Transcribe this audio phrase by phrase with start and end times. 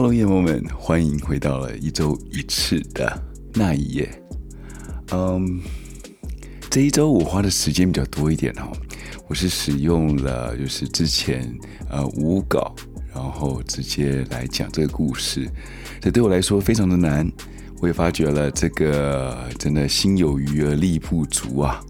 [0.00, 3.20] Hello，夜猫们，欢迎回到了一周一次的
[3.52, 4.08] 那一夜。
[5.10, 5.60] 嗯，
[6.70, 8.70] 这一周我花的时间比较多一点哦。
[9.26, 11.52] 我是使用了就是之前
[11.90, 12.76] 呃无稿，
[13.12, 15.50] 然后直接来讲这个故事。
[16.00, 17.28] 这对我来说非常的难，
[17.80, 21.84] 我也发觉了这个真的心有余而力不足啊，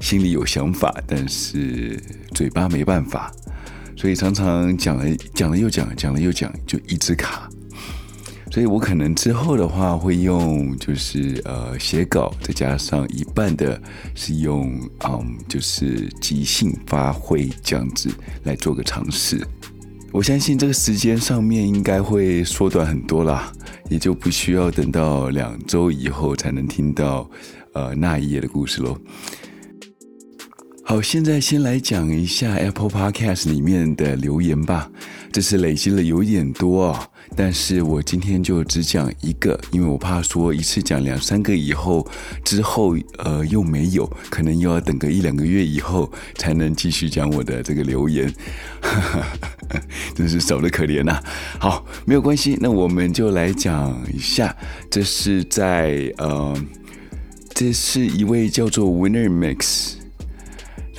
[0.00, 2.02] 心里有想法，但是
[2.32, 3.30] 嘴巴没办法。
[4.00, 5.04] 所以常常讲了
[5.34, 7.50] 讲了又讲，讲了又讲，就一直卡。
[8.50, 13.78] 所以我可能之后的话会用，就是呃写稿，再加上一半的
[14.14, 14.72] 是用
[15.04, 18.10] 嗯，就是即兴发挥这样子
[18.44, 19.46] 来做个尝试。
[20.12, 23.52] 我相信这个时间上面应该会缩短很多啦，
[23.90, 27.30] 也就不需要等到两周以后才能听到
[27.74, 28.98] 呃那一夜的故事喽。
[30.90, 34.90] 好，现在先来讲一下 Apple Podcast 里面的留言吧。
[35.30, 36.98] 这次累积了有点多哦，
[37.36, 42.04] 但是我今天就只讲一个，因为我怕说一次讲两三个以后，
[42.44, 48.28] 之后呃又没有，可能又要等个一两个月以后才能继续讲我的这个留言，
[50.16, 51.22] 真是少的可怜呐。
[51.60, 54.56] 好，没有关系，那我们就来讲一下，
[54.90, 56.52] 这是在呃，
[57.54, 59.99] 这是一位叫做 Winner Mix。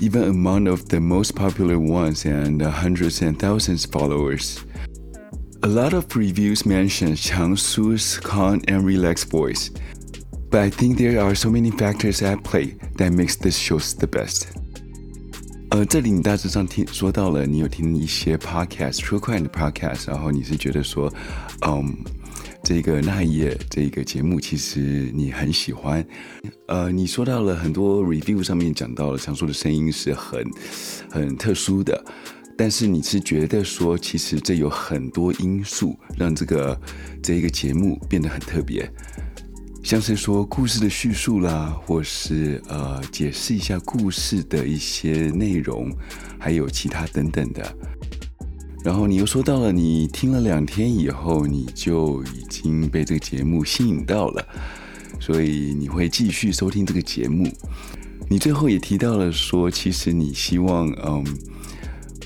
[0.00, 4.58] Even among of the most popular ones and hundreds and thousands followers,
[5.62, 9.70] a lot of reviews mention 强叔 calm and relaxed voice,
[10.50, 14.06] but I think there are so many factors at play that makes this show the
[14.06, 14.46] best.
[15.70, 21.12] 呃，这里你大致上听说到了，你有听一些 podcast，true crime 的 podcast，然后你是觉得说，
[21.66, 21.92] 嗯。
[22.63, 26.05] 这个那一夜这个节目，其实你很喜欢，
[26.67, 30.45] 呃，你说到了很多 review 上面讲到了强叔的声音是很
[31.09, 32.01] 很特殊的，
[32.57, 36.79] 但是你是觉得说，其实这有很多因素让这个
[37.21, 38.89] 这一个节目变得很特别，
[39.83, 45.91] 像是说故事的叙述啦，或是呃解释一下故事的一些内容，
[46.39, 47.75] 还有其他等等的。
[48.83, 54.45] 然后你又说到了，你听了两天以后，你就已经被这个节目吸引到了，
[55.21, 57.49] 所以你会继续收听这个节目。
[58.29, 61.23] 你最后也提到了说，其实你希望，嗯，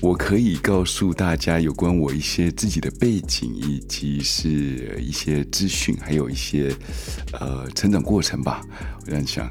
[0.00, 6.74] 我可以告诉大家有关我一些自己的背景，以及是一些资讯，还有一些
[7.38, 8.62] 呃成长过程吧。
[9.02, 9.48] 我这样想，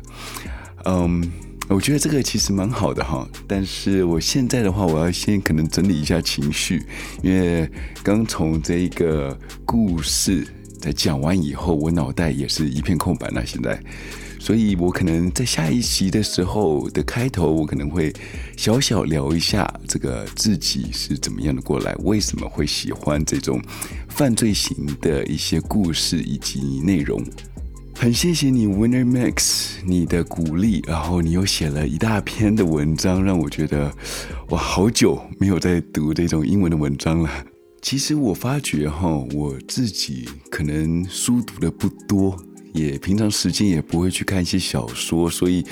[0.83, 1.31] 嗯。
[1.69, 6.81] 我觉得这个其实蛮好的哈，但是我现在的话，我要先可能整理一下情绪，
[7.21, 7.69] 因为
[8.01, 10.47] 刚从这一个故事
[10.79, 13.45] 在讲完以后，我脑袋也是一片空白了。
[13.45, 13.77] 现在，
[14.39, 18.13] 所以我可能在下一集的时候的开头，我可能会
[18.55, 23.61] 小小聊一下这个自己是怎么样的过来，为什么会喜欢这种
[24.07, 27.21] 犯罪型的一些故事以及内容。
[27.99, 33.91] 很谢谢你，Winner Max，你的鼓励，然后你又写了一大篇的文章，让我觉得
[34.49, 37.29] 我好久没有在读这种英文的文章了。
[37.81, 42.37] 其实我发觉哈，我自己可能书读的不多，
[42.71, 45.65] 也平常时间也不会去看一些小说，所以。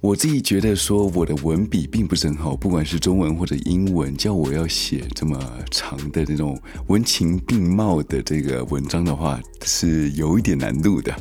[0.00, 5.36] 我自己觉得说我的文笔并不是很好，不管是中文或者英文，叫我要写这么
[5.72, 11.12] 长的这种文情并茂的这个文章的话，是有一点难度的。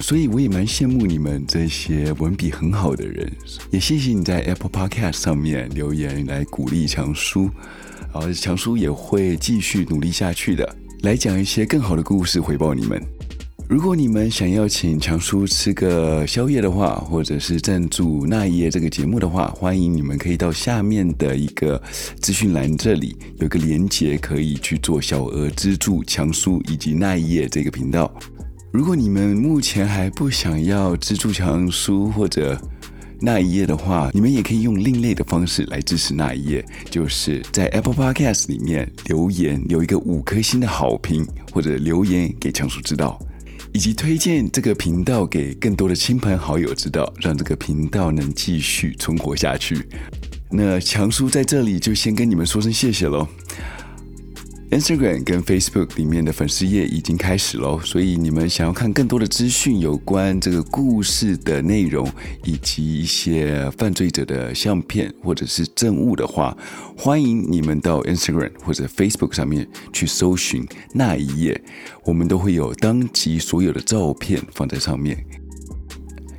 [0.00, 3.32] 所以我也蛮羡慕你们这些文笔很好的人，
[3.70, 7.48] 也谢谢你在 Apple Podcast 上面留言来鼓励强叔，
[8.12, 13.02] 然后强叔也会继续努力下去的，来讲一些更好的故事回报你们。
[13.68, 21.80] 如果你们想要请强叔吃个宵夜的话，或者是赞助那一夜这个节目的话，欢迎你们可以到下面的一个
[22.20, 28.08] 资讯栏这里有个连接，可以去做小额资助强叔以及那一夜这个频道。
[28.70, 32.56] 如果你们目前还不想要资助强叔或者
[33.20, 43.18] 那一夜的话，你们也可以用另类的方式来支持那一夜，就是在 Apple Podcast 里面留言留一个五颗星的好评，或者留言给强叔知道。
[43.72, 49.86] 以及推荐这个频道给更多的亲朋好友知道，让这个频道能继续存活下去。
[50.50, 53.26] 那强叔在这里就先跟你们说声谢谢喽。
[54.70, 62.10] Instagram 跟 Facebook 里面的粉丝页已经开始了，所以你们想要看更多的资讯，有关这个故事的内容，
[62.44, 66.56] 以及一些犯罪者的相片或者是证物的话，
[66.96, 71.62] 欢迎你们到 Instagram 或者 Facebook 上面去搜寻那一页，
[72.04, 75.24] 我们都会有当集所有的照片放在上面。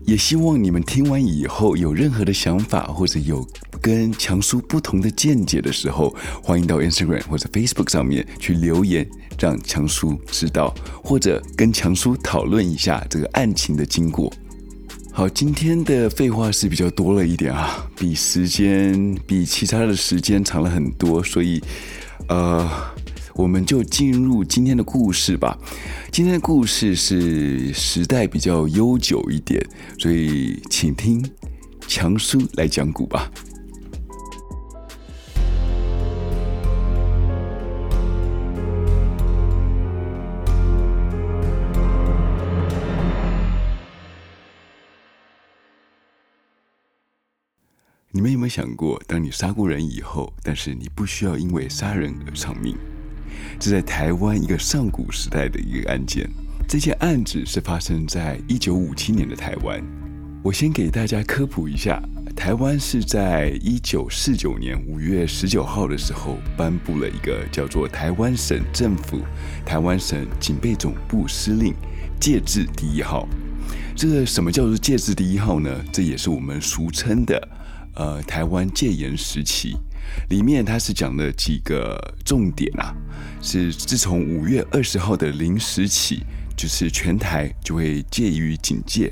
[0.05, 3.45] 也希望你们听完以后有任何的想法，或者有
[3.87, 6.13] 跟强叔不同的见解的时候，
[6.43, 14.29] 欢迎到 Instagram 或者 Facebook 上面去留言，让强叔知道，或者跟强叔讨论一下这个案情的经过。
[15.13, 21.63] 好，今天的废话是比较多了一点啊，比时间比其他的时间长了很多，所以
[22.27, 22.69] 呃。
[23.37, 25.55] 我们就进入今天的故事吧。
[26.11, 29.63] 今天的故事是时代比较悠久一点，
[29.99, 31.23] 所以请听
[31.87, 33.31] 强叔来讲古吧。
[48.17, 52.75] 你们有没有想过，当你杀过人以后，但是你不需要因为杀人而偿命？
[53.59, 56.27] 这在台湾一个上古时代的一个案件，
[56.67, 59.79] 这件案子是发生在一九五七年的台湾。
[60.41, 62.01] 我先给大家科普一下，
[62.35, 69.19] 台湾是在一九四九年五月十九号的时候颁布了一个叫做《台湾省政府
[69.63, 71.71] 台湾省警备总部司令
[72.19, 73.29] 戒字第一号》。
[73.95, 75.69] 这个什么叫做戒字第一号呢？
[75.93, 77.47] 这也是我们俗称的
[77.97, 79.75] 呃台湾戒严时期。
[80.29, 82.95] 里面它是讲了几个重点啊，
[83.41, 86.23] 是自从五月二十号的零时起，
[86.55, 89.11] 就是全台就会戒于警戒。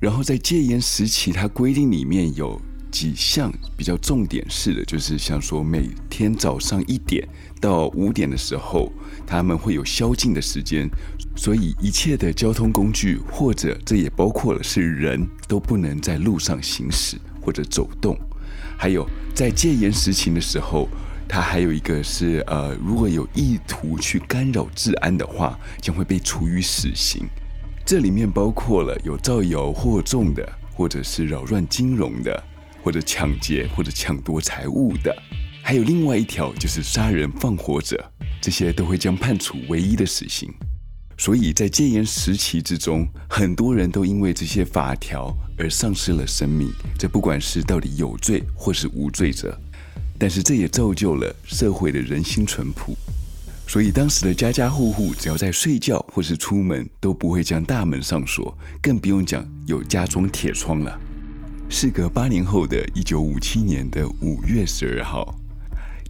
[0.00, 2.60] 然后在戒严时期，它规定里面有
[2.90, 7.28] 几项比较重点式的，就是像说每天早上一点
[7.60, 8.92] 到五点的时候，
[9.26, 10.88] 他们会有宵禁的时间，
[11.36, 18.16] 所以一切的交通工具或者这也包括了是人都不能在路上行驶或者走动。
[18.78, 20.88] 还有，在戒严时期的时候，
[21.28, 27.26] 他还有一个是，呃，如果有意图去干扰治安的话，将会被处以死刑。
[27.84, 32.42] 这里面包括了有造谣惑众的，或者是扰乱金融的，
[32.82, 35.14] 或者抢劫或者抢夺财物的。
[35.62, 40.52] 还有另外一条就是杀人放火者，这些都会将判处唯一的死刑。
[41.22, 46.68] 所以在戒严时期之中，很多人都因为这些法条而丧失了生命。
[46.98, 49.56] 这不管是到底有罪或是无罪者，
[50.18, 52.96] 但是这也造就了社会的人心淳朴。
[53.68, 58.52] 所以当时的家家户户，只要在睡觉或是出门，都不会将大门上锁，
[58.82, 61.00] 更不用讲有加装铁窗了。
[61.68, 65.32] 事隔八年后的一九五七年的五月十二号。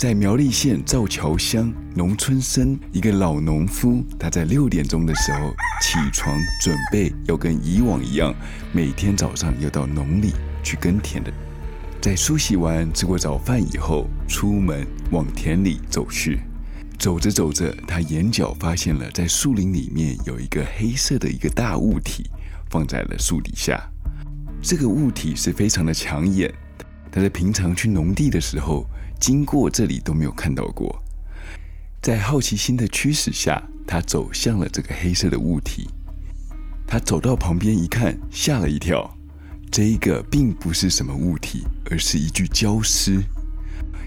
[0.02, 8.34] 在苗栗县造桥乡农村生一个老农夫，他在六点钟的时候起床，准备要跟以往一样，
[8.72, 11.32] 每天早上要到农里去耕田的。
[12.00, 16.40] 在梳洗完、吃过早饭以后，出门往田里走去。
[16.98, 22.28] 走着走着，他眼角发现了在树林里面有一个黑色的一个大物体，
[22.68, 23.80] 放在了树底下。
[24.60, 26.52] 这个物体是非常的抢眼。
[27.12, 28.84] 他在平常去农地的时候，
[29.22, 31.00] 经过这里都没有看到过，
[32.02, 35.88] 在好奇心的驱使下，他走向了这个黑色的物体。
[36.88, 39.08] 他走到旁边一看，吓了一跳。
[39.70, 43.22] 这一个并不是什么物体，而是一具焦尸。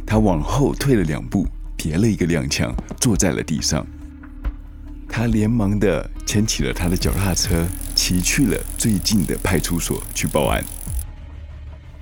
[0.06, 3.88] 他往后退了两步，跌了一个踉跄，坐在了地上。
[5.08, 10.62] 他连忙的牵起了他的脚踏车，骑去了最近的派出所去报案。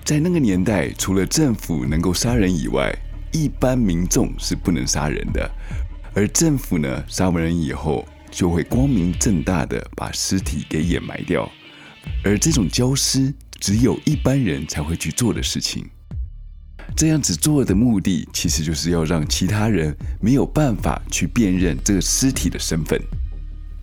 [0.03, 2.93] 在那个年代，除了政府能够杀人以外，
[3.33, 5.51] 一般民众是不能杀人的。
[6.13, 11.51] 而政府呢，杀完人以后，就会光明正大的把尸体给掩埋掉。
[12.23, 15.85] 而这种焦尸，只有一般人才会去做的事情。
[16.95, 23.01] 这样子做的目的，其实就是要让其他人没有办法去辨认这个尸体的身份。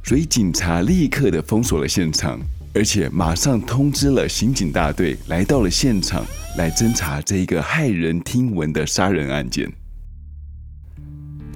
[0.05, 2.41] 所以警察立刻的封锁了现场。
[2.73, 6.25] 而且马上通知了刑警大队，来到了现场
[6.57, 9.69] 来侦查这一个骇人听闻的杀人案件。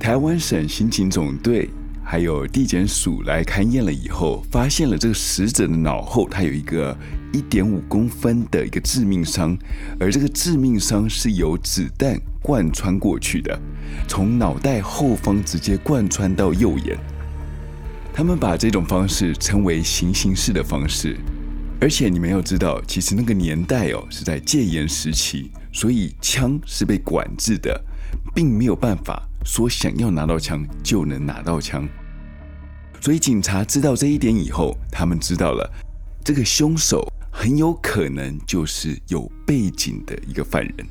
[0.01, 1.71] 台湾省刑警总队
[2.05, 6.97] 还有地检署来勘验了以后，发现了这个死者的脑后，他有一个
[7.33, 9.57] 一点五公分的一个致命伤，
[10.01, 13.57] 而这个致命伤是由子弹贯穿过去的，
[14.09, 16.99] 从脑袋后方直接贯穿到右眼。
[18.17, 21.17] 他们把这种方式称为行刑式的方式，
[21.81, 27.85] 而且你们要知道，其实那个年代哦是在戒严时期，所以枪是被管制的，
[28.33, 31.89] 并没有办法说想要拿到枪就能拿到枪。
[33.01, 35.69] 所以警察知道这一点以后，他们知道了
[36.23, 40.87] 这个凶手很有可能就是有背景的一个犯人。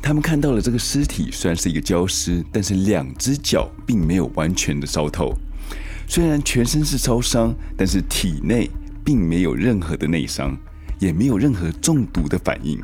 [0.00, 5.36] 他们看到了这个尸体虽然是一个焦尸，但是两只脚并没有完全的烧透。
[6.10, 8.68] 虽然全身是烧伤，但是体内
[9.04, 10.56] 并没有任何的内伤，
[10.98, 12.82] 也没有任何中毒的反应，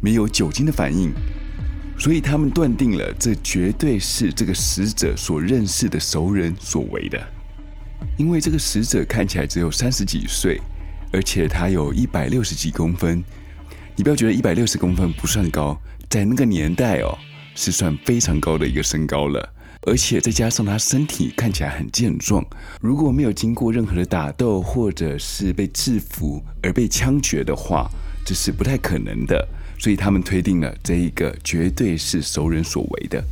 [0.00, 1.12] 没有酒精的反应。
[1.96, 7.24] 所以他们断定了，这绝对是这个死者所认识的熟人所为的。
[8.16, 10.60] 因为这个死者看起来只有三十几岁，
[11.12, 13.22] 而且他有一百六十几公分。
[13.94, 17.16] 你不要觉得一百六十公分不算高，在那个年代哦，
[17.54, 19.48] 是算非常高的一个身高了。
[19.82, 22.44] 而且再加上他身体看起来很健壮，
[22.80, 27.90] 如果没有经过任何的打斗或者是被制服而被枪决的话，
[28.24, 29.48] 这是不太可能的。
[29.78, 33.24] 所以他们推定了这一个绝对是熟人所为的，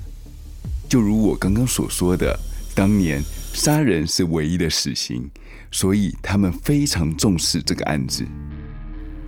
[0.89, 2.35] 就如我刚刚所说的，
[2.75, 5.29] 当年杀人是唯一的死刑，
[5.71, 8.25] 所以他们非常重视这个案子。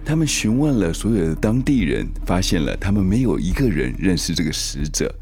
[0.02, 5.14] 他们询问了所有的当地人，发现了他们没有一个人认识这个死者，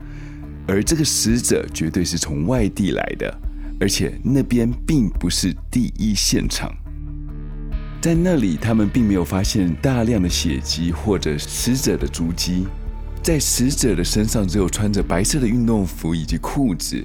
[0.68, 3.40] 而这个死者绝对是从外地来的，
[3.80, 6.70] 而且那边并不是第一现场。
[8.02, 12.66] 在那里，他们并没有发现大量的血迹或者死者的足迹。
[13.22, 17.02] 在死者的身上，只有穿着白色的运动服以及裤子。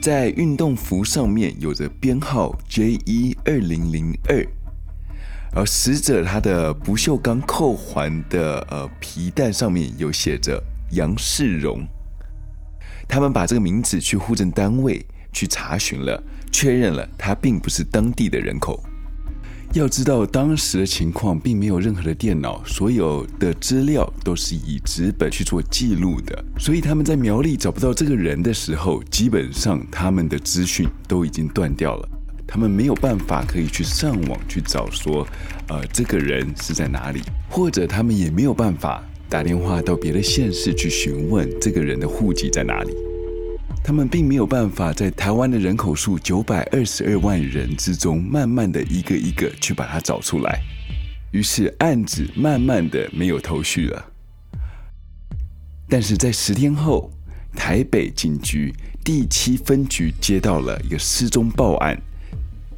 [0.00, 4.46] 在运动服上面有着编号 J 一二零零二。
[5.52, 11.86] 而死者他的不锈钢扣环的呃皮带上面有写着杨世荣。
[13.08, 18.82] 他们把这个名字去户政单位去查询了，确认了他并不是当地的人口。
[19.72, 26.44] 要知道当时的情况，并没有任何的电脑，所有的资料都是以纸本去做记录的。
[26.58, 32.08] 所以他们在苗栗找不到这个人的时候，基本上他们的资讯都已经断掉了。
[32.46, 35.26] 他们没有办法可以去上网去找说，
[35.68, 37.20] 呃，这个人是在哪里，
[37.50, 42.94] 或者他们也没有办法打电话到别的县市去询问这个人的户籍在哪里。
[43.82, 50.60] 他们并没有办法在台湾的人口数九百二十二万人之中，慢慢的一个一个去把它找出来，
[51.30, 54.04] 于是案子慢慢的没有头绪了。
[55.88, 57.12] 但是在十天后，
[57.54, 61.96] 台北警局第七分局接到了一个失踪报案，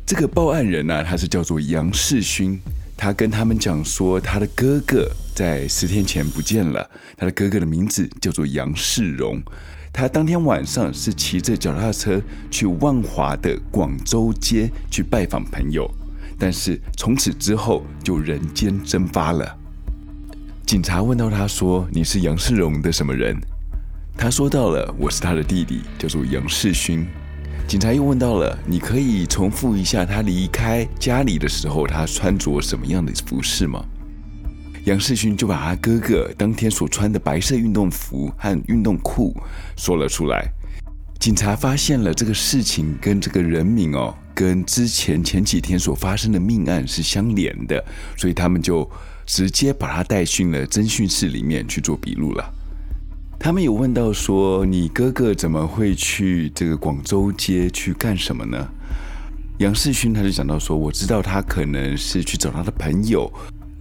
[0.05, 2.61] 这个报案人呢、他是叫做杨世勋，
[2.99, 9.41] 他跟他们讲说，他的哥哥在十天前不见了，他的哥哥的名字叫做杨世荣。
[9.93, 15.89] 他当天晚上是骑着脚踏车去万华的广州街去拜访朋友，
[16.37, 19.57] 但是从此之后就人间蒸发了。
[20.67, 23.37] 警察问到他说：“你是杨世荣的什么人？”
[24.19, 27.07] 他说到了：“我是他的弟弟，叫做杨世勋。”
[27.69, 33.85] 警察又问到了：“你可以重复一下他离开家里的时候，他穿着什么样的服饰吗？”
[34.87, 39.37] 杨世勋就把他哥哥当天所穿的白色运动服和运动裤
[39.77, 40.51] 说了出来。
[41.21, 47.85] 警察发现了这个事情跟这个人名哦，跟之前前几天所发生的命案是相连的，
[48.17, 48.91] 所以他们就
[49.27, 52.55] 直接把他带进了侦讯室里面去做笔录了。
[53.39, 58.69] 他们有问到说：“你哥哥怎么会去这个广州街去干什么呢？”
[59.59, 63.31] 杨世勋他就讲到说：“我知道他可能是去找他的朋友。”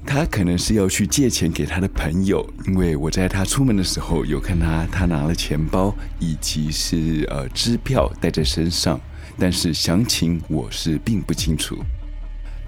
[0.06, 8.98] 他可能是要去借钱给他的朋友，因为我在他出门的时候有看他，他拿了钱包以及是呃支票带在身上，
[9.38, 11.76] 但是详情我是并不清楚。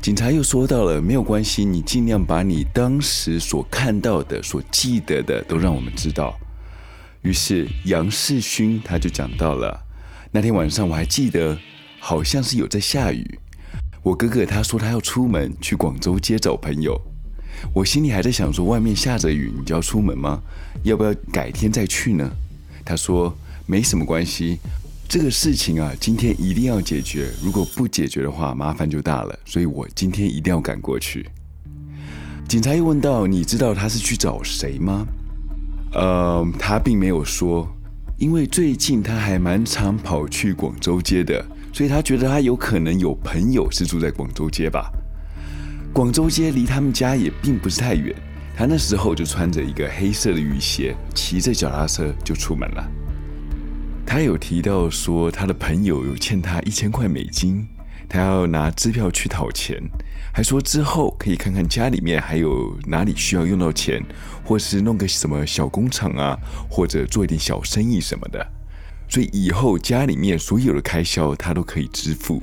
[0.01, 6.37] 警察又说到了，没有关系，你尽量把你当时所看到的、所记得的都让我们知道。
[7.21, 9.79] 于是杨世勋他就讲到了，
[10.31, 11.57] 那天晚上我还记得，
[11.99, 13.39] 好像是有在下雨，
[14.01, 16.99] 我哥哥他说他要出门去广州街找朋友。
[17.73, 20.41] 我心里还在想说，外面下着雨，你就要出门吗？
[20.83, 22.31] 要不要改天再去呢？
[22.85, 23.35] 他说
[23.65, 24.57] 没什么关系，
[25.09, 27.29] 这个事情啊，今天一定要解决。
[27.43, 29.37] 如果不解决的话，麻烦就大了。
[29.45, 31.29] 所以我今天一定要赶过去。
[32.47, 35.05] 警察又问道：“你知道他是去找谁吗？”
[35.93, 37.67] 呃，他并没有说，
[38.17, 41.43] 因为最近他还蛮常跑去广州街的，
[41.73, 44.91] 所以他觉得他有可能有朋友是住在广州街吧。
[45.91, 48.15] 广州街离他们家也并不是太远，
[48.55, 52.87] 他那时候就穿着一个黑色的雨鞋，骑着脚踏车就出门了。
[54.05, 57.67] 他有提到说，他的朋友有欠他一千块美金，
[58.07, 59.81] 他要拿支票去讨钱，
[60.39, 64.01] 还说之后可以看看家里面还有哪里需要用到钱，
[64.41, 68.47] 或是弄个什么小工厂啊，或者做一点小生意什么的。
[69.09, 72.41] 所以以后家里面所有的开销他都可以支付。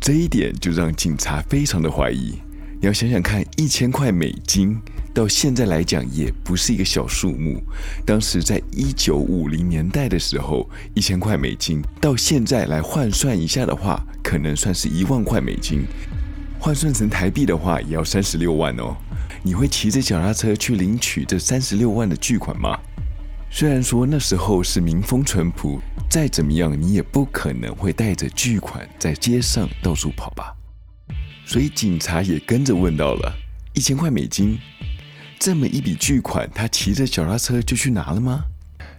[0.00, 2.38] 这一点就让警察非常的怀疑。
[2.80, 4.80] 你要想想看，一千块美金
[5.12, 7.60] 到现在来讲也不是一个小数目。
[8.06, 15.84] 当时在一九五零年代的时候，一千块美金到现在来换算一下的话，可能算是一万块美金。
[16.64, 18.96] 换算成台币的话，也要三十六万哦。
[19.42, 22.80] 你会骑着脚踏车去领取这三十六万的巨款吗？
[23.50, 25.78] 虽然说那时候是民风淳朴，
[26.08, 30.56] 再怎么样你也不可能会带着巨款在街上到处跑吧。
[31.44, 33.30] 所以警察也跟着问到了
[33.74, 34.58] 一千块美金，
[35.38, 38.42] 这么一笔巨款，他骑着脚踏车就去拿了吗？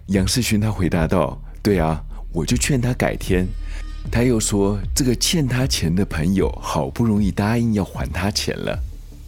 [0.09, 1.99] 杨世勋他回答道：“对啊，
[2.31, 3.47] 我就劝他改天。”
[4.11, 8.79] 他又说：“这个欠他钱的朋友好不容易答应要还他钱了，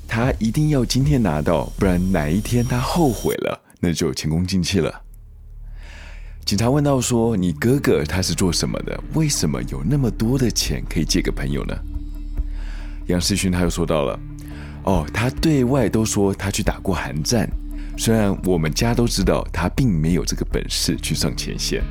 [0.07, 5.01] 他一定要今天拿到，不然哪一天他后悔了，那就前功尽弃了。”
[6.45, 8.97] 警察问到说：“你哥哥他是做什么的？
[9.13, 11.75] 为什么有那么多的钱可以借给朋友呢？”
[13.07, 14.19] 杨世勋他又说到了，
[14.83, 17.49] 哦，他对外都说他去打过寒战，
[17.97, 21.83] 虽然我们家都知道他并没有这个本事去上前线，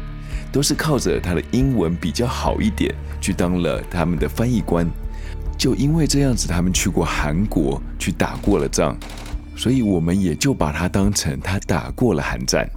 [0.52, 4.88] 都是靠着他的英文比较好一点去当了他们的翻译官。
[5.58, 8.96] 就因为这样子，他们去过韩国去打过了仗，
[9.56, 12.68] 所以我们也就把他当成他打过了韩战。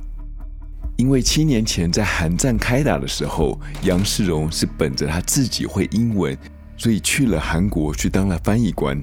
[0.97, 6.37] 因为七年前在韩战开打的时候，杨世荣是本着他自己会英文。
[6.77, 8.97] 所以去了韩国去当了翻译官，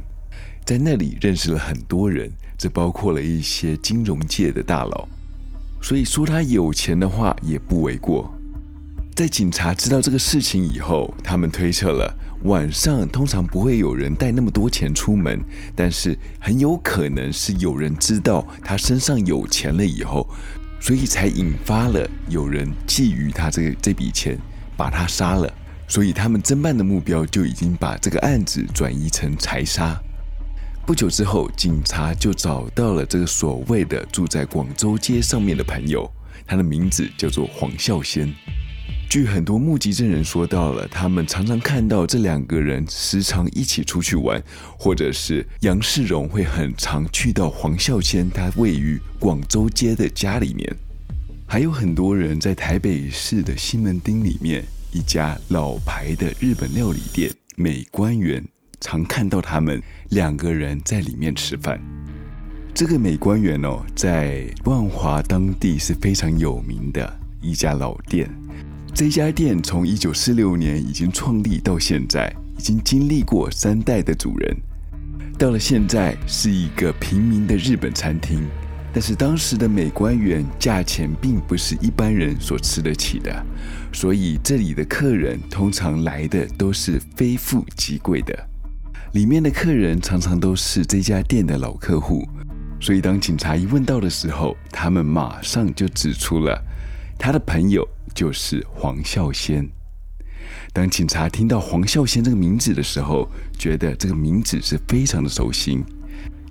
[0.65, 5.07] 在那里认识了很多人，这包括了一些金融界的大佬。
[5.83, 8.35] 所以说他有钱的话也不为过。
[9.17, 15.43] 在警察知道这个事情以后，他们推测了晚上通常不会有人带那么多钱出门，
[15.75, 20.29] 但是很有可能是有人知道他身上有钱了以后，
[20.79, 24.39] 所以才引发了有人觊觎他这个这笔钱，
[24.77, 25.51] 把他杀了。
[25.89, 29.99] 所以他们侦办的目标就已经把这个案子转移成财杀。
[30.85, 36.07] 不久之后，警察就找到了这个所谓的住在广州街上面的朋友，
[36.47, 38.31] 他的名字叫做黄孝先。
[39.09, 44.43] 据很多目击证人说到了，他们常常看到这两个人时常一起出去玩，
[44.79, 50.77] 或者是杨世荣会很常去到黄孝谦他位于广州街的家里面。
[51.47, 54.65] 还有很多人在台北市的西门町里面。
[54.93, 58.43] 一家老牌的日本料理店美官园，
[58.81, 61.79] 常看到他们两个人在里面吃饭。
[62.73, 68.31] 这个美官园哦，在万华当地是非常有名的一家老店。
[68.97, 74.57] 这家店从一九四六年已经创立到现在，已经经历过三代的主人。
[75.39, 78.41] 到了现在，是一个平民的日本餐厅。
[78.95, 83.45] 但是当时的美官园价钱并不是一般人所吃得起的，
[83.93, 88.49] 所以这里的客人通常来的都是非富即贵的。
[89.13, 92.27] 里面的客人常常都是这家店的老客户，
[92.81, 96.59] 所以当警察一问到的时候，他们马上就指出了
[97.19, 99.69] 他的朋友就是黄孝先。
[100.73, 105.85] 当警察听到黄孝先这个名字的时候，觉得这个名字是非常的熟悉。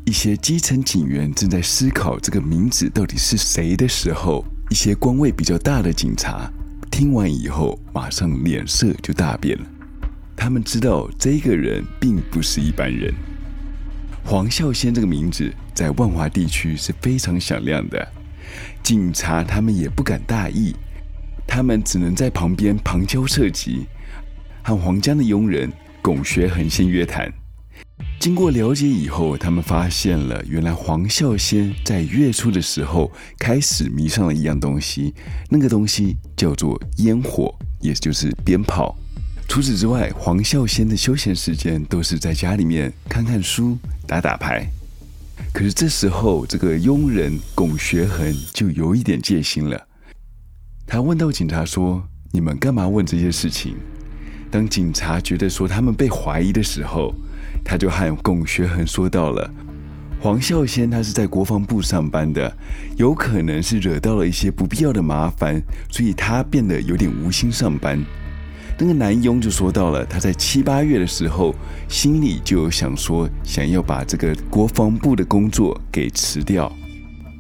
[0.06, 6.47] 一些基层警员正在思考这个名字到底是谁的时候，一些官位比较大的警察
[6.91, 9.65] 听完以后，马上脸色就大变了。
[10.36, 13.12] 他们知道这个人并不是一般人。
[14.23, 18.08] 黄孝先这个名字在万华地区是非常响亮的，
[18.84, 20.75] 警察他们也不敢大意，
[21.47, 23.86] 他们只能在旁边旁敲侧击，
[24.63, 27.31] 和黄家的佣人龚学恒先约谈。
[28.19, 35.13] 经过了解以后，他们发现了原来黄孝先在月初的时候开始迷上了一样东西，
[35.49, 38.95] 那个东西叫做烟火，也就是鞭炮。
[39.47, 43.77] 除此之外，黄孝先的休闲时间都是在家里面看看书、
[44.08, 44.67] 打打牌。
[45.53, 49.88] 可是这时候，这个佣人龚学恒就有一点戒心了。
[50.88, 53.76] 他问到警察说：“你们干嘛问这些事情？”
[54.52, 57.13] 当警察觉得说他们被怀疑的时候，
[57.63, 59.52] 他就和龚学恒说到了，
[60.21, 62.56] 黄孝先他是在国防部上班的，
[62.95, 68.00] 有可能是惹到了一些不必要的麻烦，所以他变得有点无心上班。
[68.78, 71.56] 那个男佣就说到了，他在七八月的时候，
[71.89, 76.71] 心里就有想说，想要把这个国防部的工作给辞掉。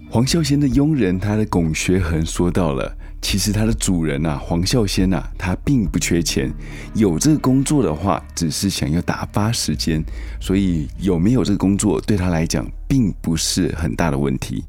[0.09, 2.95] 黄孝先的佣人他的龚学恒说到了，
[3.27, 6.53] 其实他的主人呐、啊，黄孝先呐、啊，他并不缺钱，
[6.93, 10.05] 有这个工作的话，只是想要打发时间，
[10.39, 14.63] 所以有没有这个工作对他来讲，并不是很大的问题。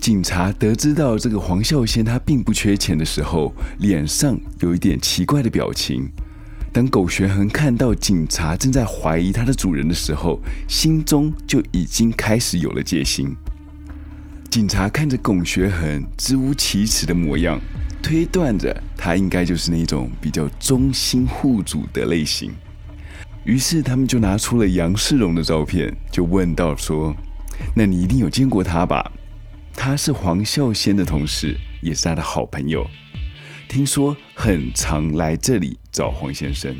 [0.00, 6.10] 警察得知到这个黄孝先他并不缺钱的时候，脸上有一点奇怪的表情。
[6.72, 13.36] 当苟学恒看到警察正在怀疑他的主人的时候，心中就已经开始有了戒心。
[14.50, 17.60] 警察看着龚学恒支吾其词的模样，
[18.02, 22.50] 推断着他应该就是那种比较忠心护主的类型。
[23.44, 27.14] 于是他们就拿出了杨世荣的照片，就问道说
[27.76, 29.12] ：“那你一定有见过他吧？
[29.74, 32.86] 他是黄孝先的同事，也是他的好朋友。
[33.68, 36.74] 听说很常来这里找黄先生。”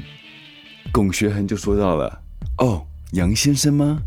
[0.91, 2.23] 龚学恒就说到了
[2.59, 4.01] ：“哦，杨先生吗？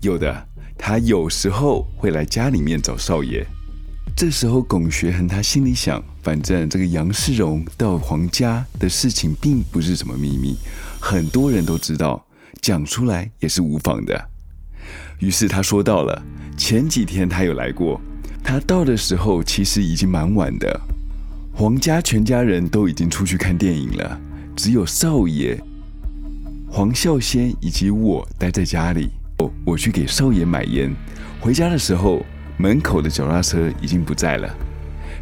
[0.00, 0.46] 有的。”
[0.82, 3.44] 他有时候会来家里面找少爷，
[4.16, 10.56] 这时候龚学恒他心里想，反正这个杨世荣到黄家的事情并不是什么秘密，
[10.98, 12.24] 很多人都知道，
[12.62, 14.28] 讲出来也是无妨的。
[15.18, 16.22] 于是他说到了，
[16.56, 18.00] 前几天他有来过，
[18.42, 20.80] 他到的时候其实已经蛮晚的，
[21.52, 24.18] 黄家全家人都已经出去看电影了，
[24.56, 25.62] 只有少爷
[26.70, 29.10] 黄孝先以及我待在家里。
[29.64, 30.92] 我去给少爷买烟，
[31.40, 32.26] 回家的时候，
[32.56, 34.52] 门口的脚踏车已经不在了。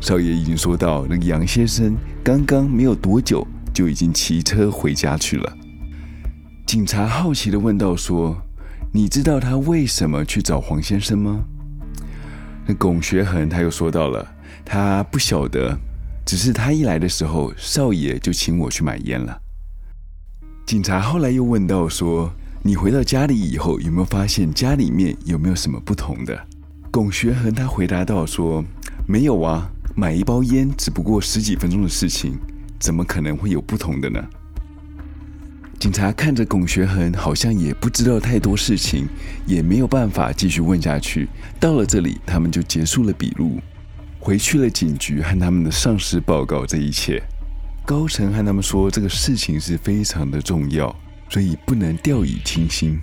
[0.01, 5.57] 少爷已经说到，那个杨先生刚刚没有多久就已经骑车回家去了。
[6.65, 8.37] 警察好奇地问道：“说，
[8.93, 11.45] 你知道他为什么去找黄先生吗？”
[12.65, 14.27] 那龚学恒他又说到了，
[14.65, 15.77] 他不晓得，
[16.25, 19.41] 只是他一来的时候，少爷就请我去买烟了。
[20.65, 22.33] 警察后来又问到说。
[22.63, 26.39] 你回到家里以后，有没有发现家里面有没有什么不同的？
[26.91, 28.65] 龚学恒他回答道说
[29.07, 32.37] ：“没有啊，买一包烟只不过十几分钟的事情，
[32.79, 34.23] 怎么可能会有不同的呢？”
[35.79, 39.07] 警察看着龚学恒，好像也不知道太多事情，
[39.47, 41.29] 也没有办法继续问下去。
[41.61, 43.61] 到了这里，他们就结束了笔录，
[44.19, 47.23] 回去了警局和他们的上司报告这一切。
[47.87, 50.95] 高层和他们说，这个事情是非常的重要。
[51.29, 52.99] 所以不能掉以轻心。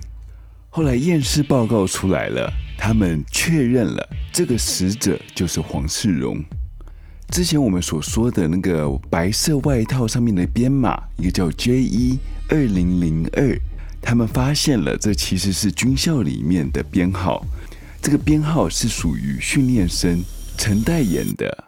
[0.68, 6.44] 后来验尸报告出来了，他们确认了这个死者就是黄世荣。
[7.28, 13.58] 之前我们所说的那个白色外套上面的编码，一个叫 J 一二零零二，
[14.00, 17.44] 他们发现了这其实是军校里面的编号。
[18.00, 20.22] 这个编号是属于训练生
[20.56, 21.64] 陈代言的。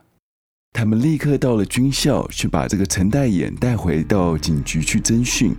[0.73, 5.57] 他们立刻到了军校，去把这个陈代言带回到警局去侦讯。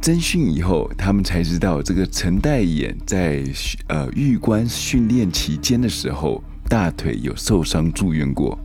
[0.00, 3.44] 侦讯以后，他们才知道这个陈代衍在
[3.88, 8.58] 呃玉官训练期间的时候，大腿有受伤住院过。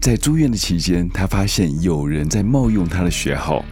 [0.00, 3.64] 在住院的期间，他发现有人在冒用他的学号，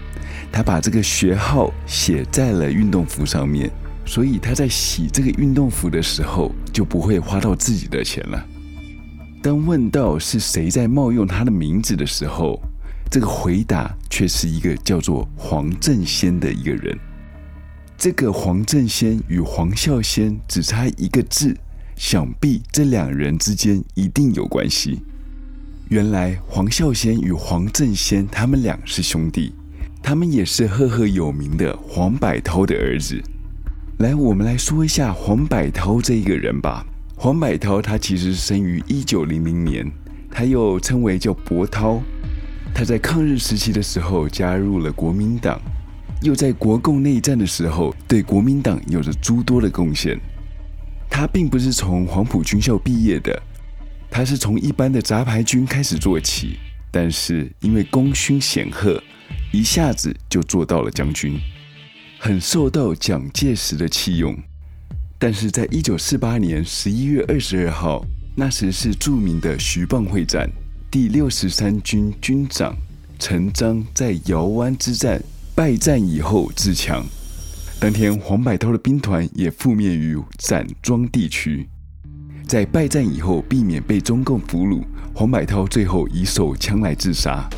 [0.53, 3.69] 他把这个学号写在了运动服上面，
[4.07, 8.47] 所以他在洗这个运动服的时候就不会花到自己的钱了。
[9.43, 12.63] 当问到是谁在冒用他的名字的时候，
[13.11, 16.97] 这个回答却是一个叫做黄正先的一个人。
[17.99, 21.57] 这个黄正先与黄孝先只差一个字，
[21.97, 25.01] 想必这两人之间一定有关系。
[25.89, 29.53] 原来黄孝先与黄正先他们俩是兄弟，
[30.01, 33.21] 他们也是赫赫有名的黄百韬的儿子。
[33.99, 36.87] 来，我们来说一下黄百韬这一个人吧。
[37.17, 39.91] 黄百韬他其实生于一九零零年，
[40.31, 42.01] 他又称为叫伯韬。
[42.75, 45.61] 他在抗日时期的时候加入了国民党，
[46.23, 50.19] 又在国共内战的时候对国民党有着诸多的贡献。
[51.11, 53.43] 他并不是从黄埔军校毕业的，
[54.11, 56.57] 他是从一般的杂牌军开始做起，
[56.91, 59.03] 但是因为功勋显赫，
[59.53, 61.39] 一下子就做到了将军，
[62.19, 64.35] 很受到蒋介石的器用。
[65.19, 68.03] 但是在一九四八年十一月二十二号，
[68.37, 70.49] 那时是著名的徐蚌会战。
[70.91, 72.75] 第六十三军军长
[73.17, 75.23] 陈彰在瑶湾之战
[75.55, 77.07] 败战以后自强，
[77.79, 81.69] 当天黄百韬的兵团也覆灭于展庄地区。
[82.45, 84.83] 在败战以后，避免被中共俘虏，
[85.15, 87.49] 黄百韬最后以手枪来自杀。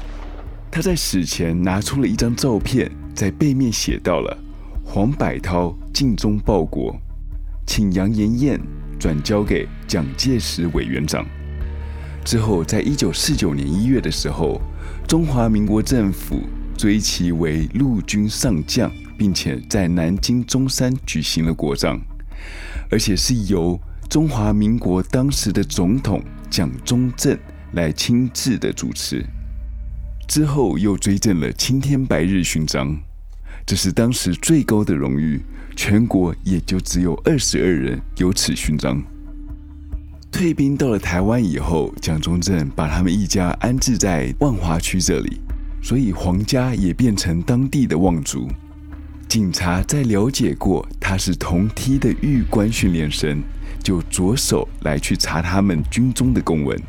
[0.70, 4.36] 他在死前拿出了一张照片，在背面写到了
[4.84, 6.94] “黄百韬尽忠报国，
[7.66, 8.60] 请杨延彦
[9.00, 11.26] 转交给蒋介石委员长。”
[12.24, 14.60] 之后，在一九四九年一月的时候，
[15.06, 16.40] 中华民国政府
[16.76, 22.00] 追其为陆军上将，并且在南京中山举行了国葬，
[22.90, 27.36] 而且是由中华民国当时的总统蒋中正
[27.72, 29.24] 来亲自的主持。
[30.28, 32.96] 之后又追赠了青天白日勋章，
[33.66, 35.42] 这是当时最高的荣誉，
[35.76, 39.02] 全国也就只有二十二人有此勋章。
[40.32, 45.38] 退兵到了台湾以后，蒋中正把他们一家安置在万华区这里，
[45.82, 48.48] 所以黄家也变成当地的望族。
[49.28, 53.42] 警察在了解过他是同梯的狱官训练生，
[53.84, 56.80] 就着手来去查他们军中的公文。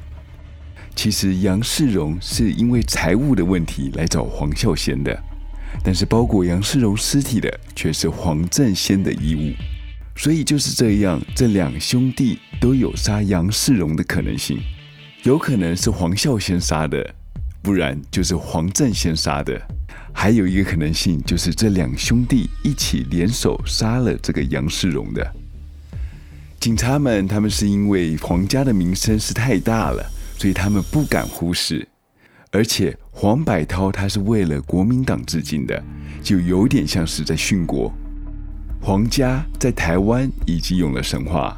[0.95, 5.21] 其实杨世荣是因为财务的问题来找黄孝贤的，
[5.83, 9.53] 但是包裹杨世荣尸体的却是黄振先的衣物，
[10.15, 14.59] 所以就是这样，这两兄弟都有杀杨世荣的可能性，
[15.23, 17.15] 有可能是黄孝先杀的，
[17.61, 19.59] 不然就是黄振先杀的，
[20.13, 25.33] 还有一个可能性就是这两兄弟一起联手杀了这个杨世荣的。
[26.59, 30.09] 警察们他们是因为黄家的名声是太大了。
[30.35, 31.87] 所以他们不敢忽视，
[32.51, 35.81] 而且黄百韬他是为了国民党致敬的，
[36.21, 37.93] 就有点像是在殉国。
[38.85, 41.57] 黄家在台湾已经有了神话，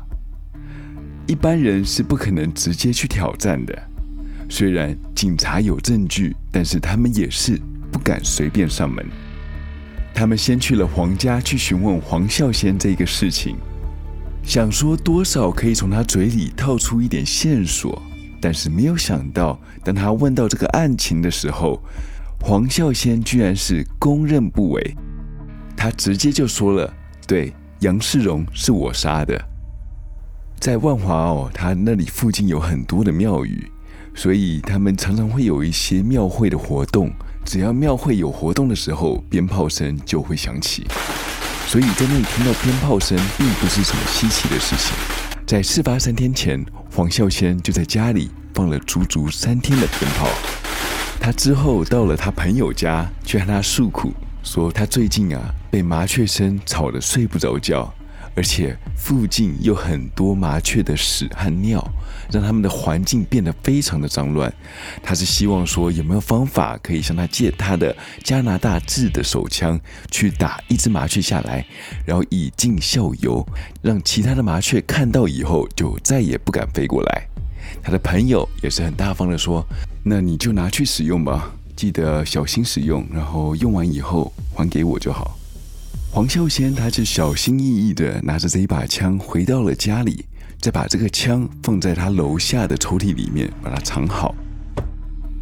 [1.25, 3.75] 一般人是不可能直接去挑战的。
[4.47, 7.59] 虽然警察有证据，但是他们也是
[7.91, 9.03] 不敢随便上门。
[10.13, 13.55] 他们先去了黄家去询问黄孝贤这个事情，
[14.43, 17.99] 想说多少可以从他嘴里套出一点线索。
[18.39, 21.81] 但是没有想到，当他问到这个案情的时候，
[22.41, 24.95] 黄孝先居然是供认不讳，
[25.75, 26.93] 他直接就说了
[27.27, 29.39] ：“对，杨世荣是我杀的。”
[30.59, 33.69] 在万华哦，他那里附近有很多的庙宇，
[34.15, 37.11] 所以他们常常会有一些庙会的活动。
[37.43, 40.87] 只要庙会有活动的时候，鞭炮声就会响起，
[41.67, 44.95] 所以在那里听到鞭炮声，并不是什么稀奇的事情。
[45.45, 50.27] 在事发三天前，黄孝先就在家里放了足足三天的鞭炮。
[51.19, 54.11] 他之后到了他朋友家，去和他诉苦，
[54.45, 57.93] 说他最近啊被麻雀声吵得睡不着觉。
[58.37, 61.81] 而且附近有很多麻雀的屎和尿，
[62.29, 64.53] 让他们的环境变得非常的脏乱。
[65.01, 69.79] 他是希望说有没有方法可以向他借他的加拿大制的手枪，
[70.11, 71.65] 去打一只麻雀下来，
[72.05, 73.47] 然后以儆效尤，
[73.81, 77.25] 让其他的麻雀看到以后就再也不敢飞过来。
[77.81, 79.65] 他的朋友也是很大方的说
[80.03, 85.37] ：“那你就拿去使用吧，记得小心使用，然后用完以后还给我就好。”
[86.11, 90.23] 黄孝先，他就小心翼翼地拿着这一把枪回到了家里，
[90.61, 94.33] 再把这个枪放在他楼下的抽屉里面，把它藏好。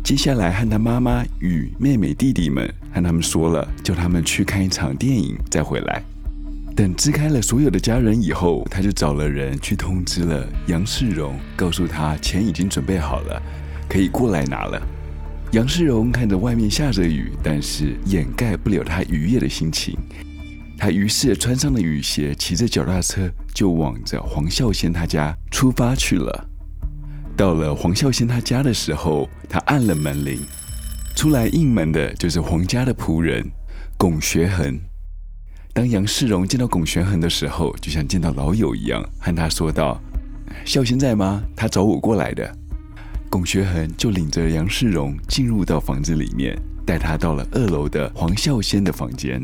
[0.04, 6.04] 接下来和他妈妈与妹妹弟弟们和他们说了，叫他们去看一场电影再回来。
[6.76, 13.40] 等支开了所有的家人以后，他就找了人去通知了杨世荣，告诉他钱已经准备好了，
[13.88, 14.82] 可以过来拿了。
[15.54, 19.96] 杨世荣看着外面下着雨，但是掩盖不了他愉悦的心情。
[20.80, 26.50] 他于是穿上了雨鞋，骑着脚踏车就往着黄孝先他家出发去了。
[27.38, 30.40] 到了黄孝先他家的时候，他按了门铃，
[31.16, 33.48] 出来应门的就是黄家的仆人
[33.96, 34.80] 龚学恒。
[35.72, 40.02] 当杨世荣见到龚学恒的时候，就像见到老友一样，和他说道
[40.66, 41.44] ：“孝先在吗？
[41.56, 42.58] 他找我过来的。”
[43.34, 49.44] 龚学恒就领着杨世荣进入到房子里面，带他到了二楼的黄孝先的房间。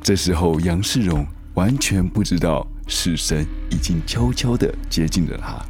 [0.00, 5.62] 这时候，杨世荣完全不知道死神已经悄悄地接近着他。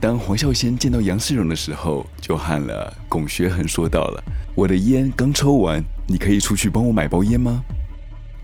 [0.00, 4.22] 当黄孝先见到杨世荣的时候，就和了龚学恒说道了
[4.54, 7.60] ：“我的烟刚抽完，你可以出去帮我买包烟吗？”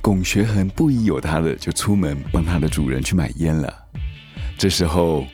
[0.03, 3.73] 龚学恒不疑有他的，就出门帮他的主人去买烟了。
[4.59, 5.25] 这时候，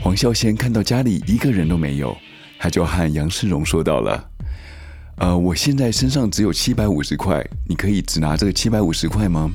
[0.00, 2.16] 黄孝先看到家里一个人都没有，
[2.58, 4.30] 他就和杨世荣说道了。
[5.16, 9.50] 呃，我现在身上只有七百五十块，你可以只拿这个七百五十块吗？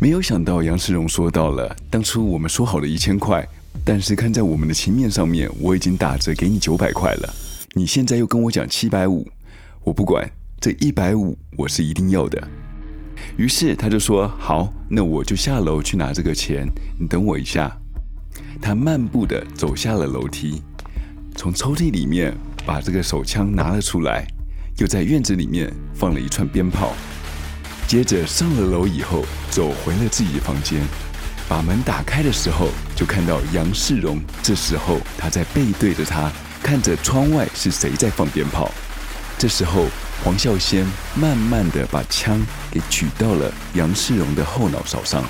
[0.00, 3.46] 没有想到杨世荣说到了，当初我们说好了一千块，
[3.84, 7.34] 但是看在我们的情面上面，我已经打折给你九百块了。
[7.74, 9.28] 你现在又跟我讲七百五，
[9.84, 10.26] 我不管，
[10.58, 12.48] 这一百五我是一定要的。
[13.36, 16.66] 于是他就说好，那我就下楼去拿这个钱，
[16.98, 17.76] 你等我一下。
[18.60, 20.62] 他漫步的走下了楼梯，
[21.36, 22.34] 从抽屉里面。
[22.66, 24.24] 把这个手枪拿了出来，
[24.76, 26.92] 又在院子里面放了一串鞭炮，
[27.88, 30.82] 接着上了楼以后，走回了自己的房间，
[31.48, 34.20] 把门打开的时候，就看到杨世荣。
[34.42, 36.30] 这时候他在背对着他，
[36.62, 38.70] 看着窗外是谁在放鞭炮。
[39.38, 39.86] 这时候
[40.22, 42.38] 黄孝先慢慢的把枪
[42.70, 45.24] 给举到了杨世荣的后脑勺上，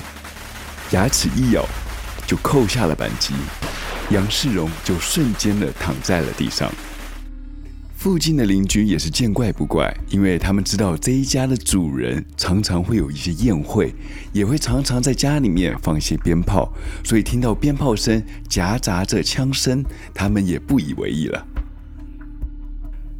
[0.91, 1.65] 牙齿一咬，
[2.31, 3.33] 就扣下了扳机，
[4.09, 6.71] 杨世荣就瞬间的躺在了地上。
[7.97, 13.93] 附近的邻居也是见怪不怪，因为他们知道这一家的主人常常会有一些宴会，
[14.31, 21.45] 也会常常在家里面放一些鞭炮，所以听到鞭炮声夹杂着枪声，他们也不以为意了。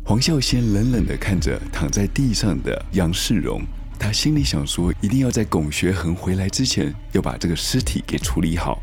[0.05, 3.61] 黄孝先冷冷地看着躺在地上的杨世荣，
[3.99, 8.81] 他心里想说，一定要在龚学恒回来之前要把这个尸体给处理好。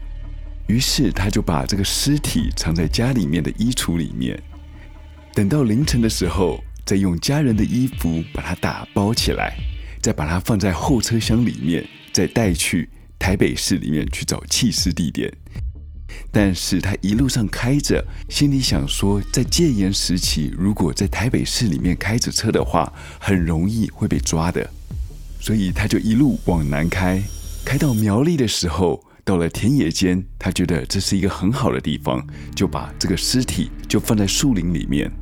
[0.68, 4.40] 于是他就把这个尸体藏在家里面的衣橱里面。
[5.33, 9.57] 等到凌晨的时候，再用家人的衣服把它打包起来，
[10.02, 15.33] 再把它放在后车厢里面，再带去台北市里面去找弃尸地点。
[16.31, 24.68] 但是他一路上开着，心里想说，在戒严时期，如果在台北市里面开着车的话，很容易会被抓的，
[25.40, 27.22] 所以他就一路往南开，
[27.64, 29.02] 开到苗栗的时候。
[29.29, 35.12] 到了田野间，他觉得这是一个很好的地方，就把这个尸体就放在树林里面。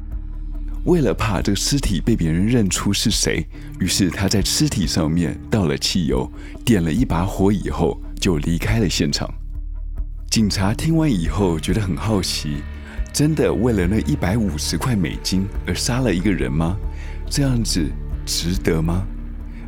[0.85, 3.45] 为了怕这个尸体被别人认出是谁，
[3.81, 6.31] 于是他在尸体上面倒了汽油，
[6.64, 9.29] 点了一把火以后，就离开了现场。
[10.31, 12.59] 警察听完以后觉得很好奇，
[13.12, 16.77] 真的为了那一百五十块美金而杀了一个人吗？
[17.29, 17.85] 这样子
[18.25, 19.05] 值得吗？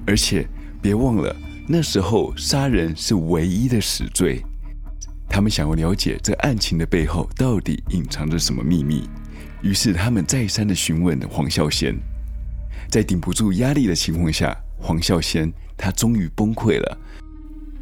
[0.07, 0.46] 而且
[0.81, 1.35] 别忘了。
[1.70, 4.42] 那时候杀人是唯一的死罪，
[5.28, 9.07] 他们想要了解这案情的背后到底隐藏着什么秘密，
[9.61, 11.94] 于是他们再三的询问黄孝贤，
[12.88, 16.98] 在顶不住压力的情况下，黄孝贤他终于崩溃了，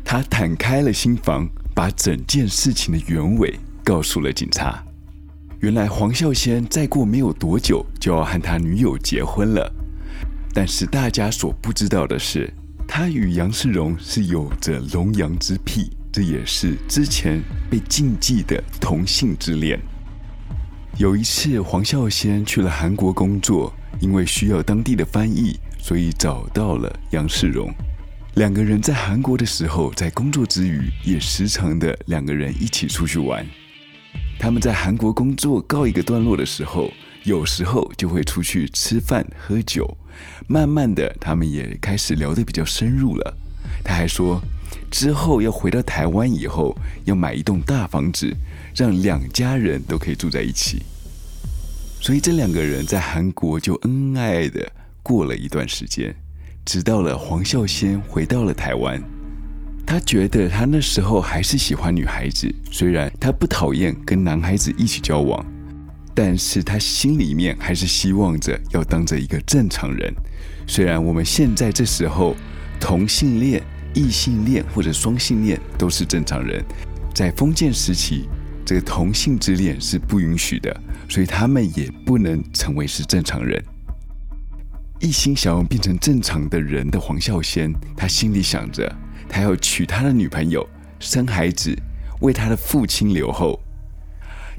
[0.04, 4.82] 他坦开了心房，把整件事情的原委告诉了警察。
[5.60, 9.72] 原来黄孝贤再过没有多久就要和他女友结婚了，
[10.52, 12.52] 但是大家所不知道的是。
[12.88, 19.78] 他与杨世荣是有着龙阳之癖，这也是之前被禁忌的同性之恋。
[20.96, 27.70] 有一次，黄孝先去了韩国工作，因为需要当地的翻译，所以找到了杨世荣。
[28.36, 33.46] 两个人在韩国的时候，在工作之余，也时常的两个人一起出去玩。
[34.38, 36.90] 他们在韩国工作告一个段落的时候，
[37.26, 39.96] 有时候就会出去吃饭喝酒。
[40.46, 43.36] 慢慢的，他们也开始聊得比较深入了。
[43.82, 44.40] 他还说，
[44.92, 48.32] 之后要回到台湾以后，要买一栋大房子，
[48.76, 50.84] 让两家人都可以住在一起。
[52.00, 54.70] 所以这两个人在韩国就恩爱爱的
[55.02, 56.14] 过了一段时间，
[56.64, 59.02] 直到了黄孝先回到了台湾。
[59.84, 65.44] 他觉得他那时候还是喜欢女孩子，虽然他不讨厌跟男孩子一起交往。
[66.16, 70.10] 但是他心里面还是希望着要当着一个正常人。
[70.66, 72.34] 虽然我们现在这时候
[72.80, 76.64] 同性恋、异性恋或者双性恋都是正常人，
[77.14, 78.24] 在封建时期，
[78.64, 80.74] 这个同性之恋是不允许的，
[81.06, 83.62] 所以他们也不能成为是正常人。
[84.98, 88.90] 一心想要变成正常的人的黄孝先，他心里想着，
[89.28, 90.66] 他要娶他的女朋友，
[90.98, 91.76] 生孩子，
[92.22, 93.60] 为他的父亲留后。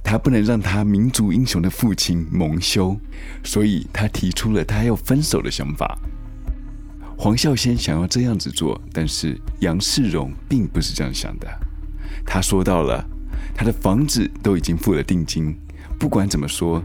[0.09, 2.97] 他不能让他民族英雄的父亲蒙羞，
[3.43, 5.99] 所以他提出了他要分手的想法。
[7.17, 11.47] 黄孝先想要这样子做，但是杨世荣并不是这样想的。
[12.25, 13.05] 他说到了，
[13.53, 15.53] 他的房子都已经付了定金，
[15.99, 16.81] 不管怎么说，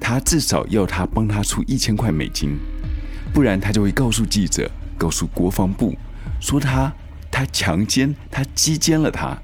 [0.00, 2.56] 他至少要他帮他出一千块美金，
[3.34, 5.94] 不然他就会告诉记者，告诉国防部，
[6.40, 6.90] 说他
[7.30, 9.36] 他强奸，他鸡奸了他。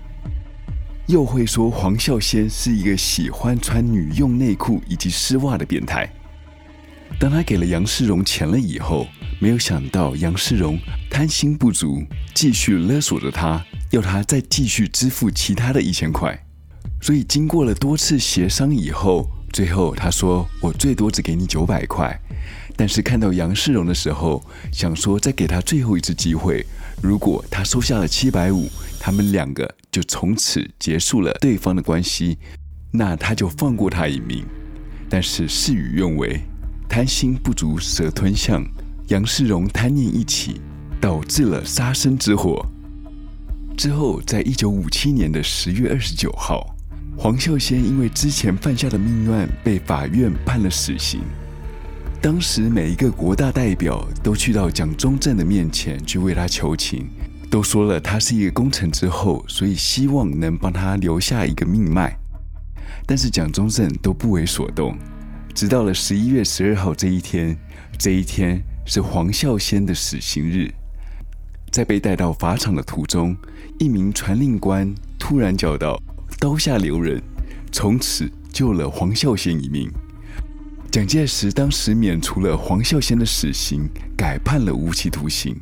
[1.09, 6.07] 又会说黄孝先是一个喜欢穿女用内裤以及丝袜的变态。
[7.19, 9.07] 当他给了杨世荣钱了以后，
[9.41, 10.79] 没有想到杨世荣
[11.11, 12.03] 贪心不足，
[12.35, 16.39] 继续勒索着他，要他再继续支付其他的一千块。
[17.01, 22.21] 所以经过了多次协商以后，最后他说：“我最多只给你九百块。”
[22.77, 26.65] 但是看到杨世荣的时候，想说再给他最后一次机会。
[27.03, 28.69] 如果他收下了七百五，
[29.01, 32.39] 他们两个就从此结束了对方的关系，
[32.93, 34.45] 那他就放过他一命。
[35.09, 36.41] 但是事与愿违，
[36.89, 38.65] 贪心不足蛇吞象，
[39.09, 40.61] 杨世荣贪念一起，
[41.01, 42.65] 导致了杀身之祸。
[43.77, 46.75] 之后，在一九五七年的十月二十九号，
[47.17, 51.21] 黄孝先因为之前犯下的命案被法院判了死刑。
[52.21, 57.09] 当时每一个国大代表都去到蒋中正的面前去为他求情，
[57.51, 62.17] 都说了他是一个功臣之后，所以希望能帮他留下一个命脉。
[63.07, 64.97] 但是蒋中正都不为所动。
[65.55, 67.57] 直到了十一月十二号这一天，
[67.99, 70.71] 这一天是黄孝先的死刑日。
[71.71, 73.37] 在被带到法场的途中，
[73.79, 76.01] 一名传令官突然叫道
[76.39, 77.21] ：“刀下留人！”
[77.73, 79.91] 从此救了黄孝先一命。
[80.91, 85.55] 蒋介石当时免除了黄孝先的死刑，改判了无期徒刑。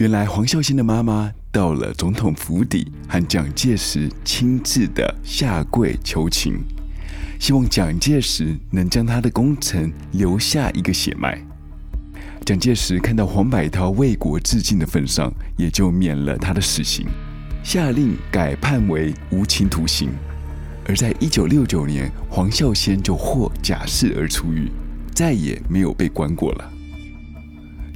[0.00, 6.58] 原来黄孝先的妈妈到了总统府邸，和蒋介石亲自的下跪求情，
[7.38, 11.38] 希望蒋介石能将他的功臣留下一个血脉。
[12.46, 17.06] 蒋介石看到黄百韬为国致敬的份上，也就免了他的死刑，
[17.62, 20.08] 下令改判为无期徒刑。
[20.86, 24.70] 而在一九六九年，黄孝先就获假释而出狱，
[25.14, 26.72] 再也没有被关过了。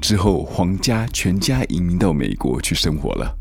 [0.04, 3.34] 之后，黄家全家移民到美国去生活了。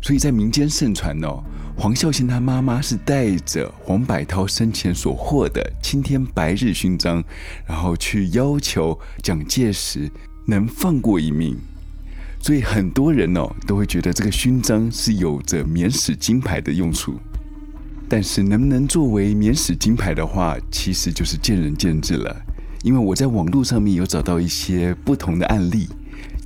[0.00, 1.42] 所以在民间盛传哦，
[1.76, 7.20] 黄孝先他妈妈是带着黄百韬生前所获的青天白日勋章，
[7.66, 10.08] 然后去要求蒋介石
[10.46, 11.58] 能放过一命。
[12.38, 17.18] 所以很多人哦都会觉得这个勋章是有着免死金牌的用处。
[18.08, 22.36] 但是能不能作为免死金牌的话，其实就是见仁见智了。
[22.86, 25.88] 因为我在网络上面有找到一些不同的案例，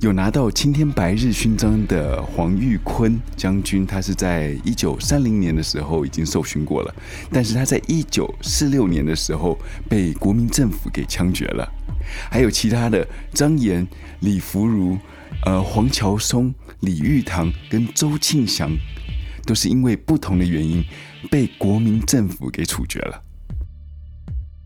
[0.01, 6.95] 有拿到青天白日勋章的黄玉坤将军，他是在一九三零年的时候已经受勋过了，
[7.31, 9.55] 但是他在一九四六年的时候
[9.87, 11.71] 被国民政府给枪决了。
[12.31, 13.87] 还有其他的张炎、
[14.21, 14.97] 李福如、
[15.45, 18.75] 呃黄桥松、李玉堂跟周庆祥，
[19.45, 20.83] 都是因为不同的原因
[21.29, 23.21] 被国民政府给处决了。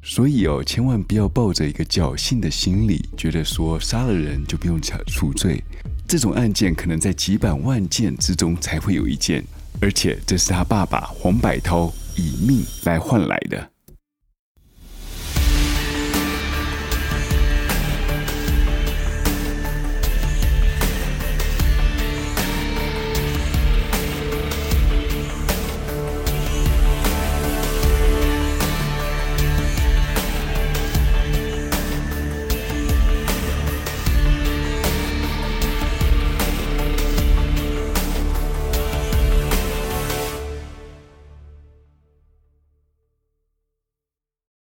[0.07, 5.61] 所以哦，千万不要抱着一个侥幸的心理，觉得说杀了人就不用处罪。
[6.07, 9.43] 这种案件可能在几百万件之中才会有一件，
[9.81, 13.74] 而且这是他爸爸黄百涛以命来换来的。